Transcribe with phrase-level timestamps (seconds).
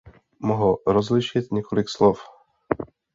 [0.39, 2.19] Mohl rozlišit několik slov.